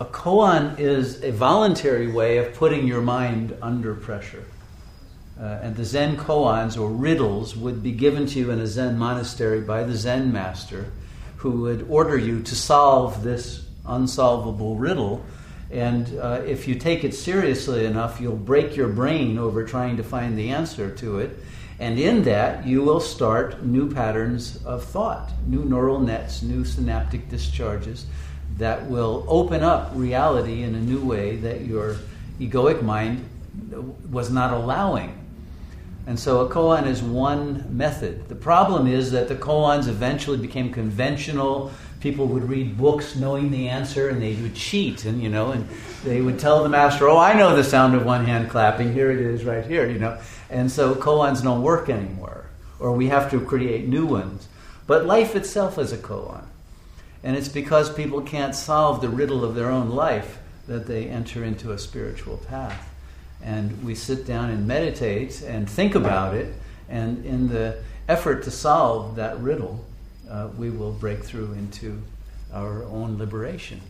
a 0.00 0.06
koan 0.06 0.78
is 0.78 1.22
a 1.22 1.30
voluntary 1.30 2.10
way 2.10 2.38
of 2.38 2.54
putting 2.54 2.86
your 2.86 3.02
mind 3.02 3.54
under 3.60 3.94
pressure. 3.94 4.44
Uh, 5.38 5.60
and 5.62 5.76
the 5.76 5.84
Zen 5.84 6.16
koans 6.16 6.80
or 6.80 6.90
riddles 6.90 7.54
would 7.54 7.82
be 7.82 7.92
given 7.92 8.26
to 8.26 8.38
you 8.38 8.50
in 8.50 8.60
a 8.60 8.66
Zen 8.66 8.98
monastery 8.98 9.60
by 9.60 9.84
the 9.84 9.94
Zen 9.94 10.32
master 10.32 10.90
who 11.36 11.62
would 11.62 11.86
order 11.90 12.16
you 12.16 12.42
to 12.42 12.54
solve 12.54 13.22
this 13.22 13.66
unsolvable 13.86 14.76
riddle. 14.76 15.24
And 15.70 16.18
uh, 16.18 16.42
if 16.46 16.66
you 16.66 16.76
take 16.76 17.04
it 17.04 17.14
seriously 17.14 17.84
enough, 17.84 18.20
you'll 18.22 18.36
break 18.36 18.76
your 18.76 18.88
brain 18.88 19.36
over 19.38 19.64
trying 19.64 19.98
to 19.98 20.02
find 20.02 20.38
the 20.38 20.48
answer 20.50 20.94
to 20.96 21.18
it. 21.18 21.38
And 21.78 21.98
in 21.98 22.22
that, 22.24 22.66
you 22.66 22.82
will 22.82 23.00
start 23.00 23.62
new 23.62 23.90
patterns 23.90 24.62
of 24.64 24.84
thought, 24.84 25.30
new 25.46 25.64
neural 25.64 26.00
nets, 26.00 26.42
new 26.42 26.64
synaptic 26.64 27.28
discharges 27.28 28.06
that 28.58 28.88
will 28.88 29.24
open 29.28 29.62
up 29.62 29.92
reality 29.94 30.62
in 30.62 30.74
a 30.74 30.80
new 30.80 31.00
way 31.00 31.36
that 31.36 31.62
your 31.62 31.96
egoic 32.38 32.82
mind 32.82 33.26
was 34.10 34.30
not 34.30 34.52
allowing. 34.52 35.16
And 36.06 36.18
so 36.18 36.40
a 36.40 36.48
koan 36.48 36.86
is 36.86 37.02
one 37.02 37.64
method. 37.76 38.28
The 38.28 38.34
problem 38.34 38.86
is 38.86 39.10
that 39.12 39.28
the 39.28 39.36
koans 39.36 39.86
eventually 39.86 40.38
became 40.38 40.72
conventional. 40.72 41.70
People 42.00 42.26
would 42.26 42.48
read 42.48 42.76
books 42.76 43.16
knowing 43.16 43.50
the 43.50 43.68
answer 43.68 44.08
and 44.08 44.20
they 44.20 44.34
would 44.36 44.54
cheat 44.54 45.04
and 45.04 45.22
you 45.22 45.28
know 45.28 45.52
and 45.52 45.68
they 46.04 46.20
would 46.20 46.38
tell 46.38 46.62
the 46.62 46.68
master, 46.68 47.08
"Oh, 47.08 47.18
I 47.18 47.34
know 47.34 47.54
the 47.54 47.64
sound 47.64 47.94
of 47.94 48.04
one 48.04 48.24
hand 48.24 48.48
clapping. 48.48 48.92
Here 48.92 49.10
it 49.10 49.20
is 49.20 49.44
right 49.44 49.64
here," 49.64 49.86
you 49.86 49.98
know. 49.98 50.18
And 50.48 50.70
so 50.70 50.94
koans 50.94 51.42
don't 51.42 51.62
work 51.62 51.88
anymore 51.88 52.40
or 52.80 52.92
we 52.92 53.08
have 53.08 53.30
to 53.30 53.40
create 53.40 53.86
new 53.86 54.06
ones. 54.06 54.48
But 54.86 55.06
life 55.06 55.36
itself 55.36 55.78
is 55.78 55.92
a 55.92 55.98
koan. 55.98 56.44
And 57.22 57.36
it's 57.36 57.48
because 57.48 57.92
people 57.92 58.22
can't 58.22 58.54
solve 58.54 59.00
the 59.00 59.08
riddle 59.08 59.44
of 59.44 59.54
their 59.54 59.70
own 59.70 59.90
life 59.90 60.38
that 60.66 60.86
they 60.86 61.06
enter 61.06 61.44
into 61.44 61.72
a 61.72 61.78
spiritual 61.78 62.38
path. 62.38 62.88
And 63.42 63.82
we 63.84 63.94
sit 63.94 64.26
down 64.26 64.50
and 64.50 64.66
meditate 64.66 65.42
and 65.42 65.68
think 65.68 65.94
about 65.94 66.34
it, 66.34 66.54
and 66.88 67.24
in 67.24 67.48
the 67.48 67.82
effort 68.08 68.42
to 68.44 68.50
solve 68.50 69.16
that 69.16 69.38
riddle, 69.40 69.84
uh, 70.28 70.48
we 70.56 70.70
will 70.70 70.92
break 70.92 71.24
through 71.24 71.52
into 71.52 72.02
our 72.52 72.84
own 72.84 73.18
liberation. 73.18 73.80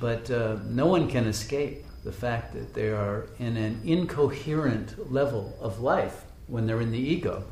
But 0.00 0.30
uh, 0.30 0.56
no 0.68 0.86
one 0.86 1.08
can 1.08 1.26
escape 1.26 1.84
the 2.04 2.12
fact 2.12 2.54
that 2.54 2.72
they 2.74 2.88
are 2.88 3.26
in 3.38 3.56
an 3.56 3.80
incoherent 3.84 5.12
level 5.12 5.56
of 5.60 5.80
life 5.80 6.24
when 6.46 6.66
they're 6.66 6.80
in 6.80 6.90
the 6.90 6.98
ego. 6.98 7.44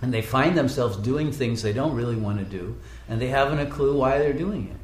And 0.00 0.14
they 0.14 0.22
find 0.22 0.56
themselves 0.56 0.96
doing 0.96 1.32
things 1.32 1.62
they 1.62 1.72
don't 1.72 1.94
really 1.94 2.16
want 2.16 2.38
to 2.38 2.44
do, 2.44 2.76
and 3.08 3.20
they 3.20 3.28
haven't 3.28 3.58
a 3.58 3.66
clue 3.66 3.96
why 3.96 4.18
they're 4.18 4.32
doing 4.32 4.68
it 4.68 4.76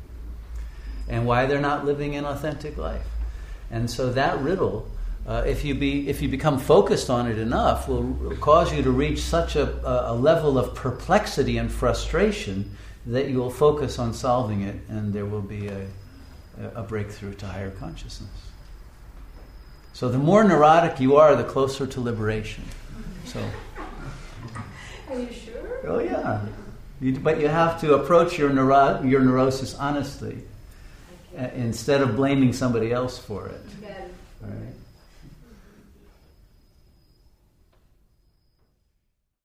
and 1.09 1.27
why 1.27 1.47
they're 1.47 1.61
not 1.61 1.85
living 1.85 2.17
an 2.17 2.25
authentic 2.25 2.77
life. 2.77 3.07
And 3.71 3.91
so 3.91 4.13
that 4.13 4.39
riddle, 4.41 4.89
uh, 5.27 5.45
if, 5.47 5.65
you 5.65 5.75
be, 5.75 6.09
if 6.09 6.23
you 6.23 6.29
become 6.29 6.59
focused 6.59 7.11
on 7.11 7.27
it 7.27 7.39
enough, 7.39 7.89
will 7.89 8.37
cause 8.41 8.73
you 8.73 8.83
to 8.83 8.91
reach 8.91 9.21
such 9.21 9.57
a, 9.57 10.11
a 10.11 10.15
level 10.15 10.59
of 10.59 10.75
perplexity 10.75 11.59
and 11.59 11.71
frustration 11.71 12.77
that 13.07 13.29
you 13.29 13.39
will 13.39 13.51
focus 13.51 13.99
on 13.99 14.15
solving 14.15 14.63
it, 14.63 14.77
and 14.89 15.13
there 15.13 15.27
will 15.27 15.43
be 15.43 15.69
a, 15.69 15.87
a 16.75 16.83
breakthrough 16.83 17.35
to 17.35 17.47
higher 17.47 17.71
consciousness. 17.71 18.31
So 19.93 20.09
the 20.09 20.19
more 20.19 20.43
neurotic 20.43 20.99
you 21.01 21.17
are, 21.17 21.37
the 21.37 21.45
closer 21.45 21.87
to 21.87 22.01
liberation. 22.01 22.65
So. 23.27 23.41
Are 25.11 25.19
you 25.19 25.33
sure? 25.33 25.81
Oh 25.87 25.99
yeah. 25.99 26.41
You, 27.01 27.19
but 27.19 27.41
you 27.41 27.49
have 27.49 27.81
to 27.81 27.95
approach 27.95 28.39
your, 28.39 28.51
neuro- 28.51 29.03
your 29.03 29.21
neurosis 29.21 29.75
honestly 29.75 30.39
uh, 31.37 31.49
instead 31.55 32.01
of 32.01 32.17
blaming 32.17 32.53
somebody 32.53 32.93
else 32.93 33.19
for 33.19 33.49
it. 33.49 33.61